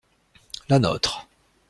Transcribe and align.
La 0.67 0.79
nôtre. 0.79 1.27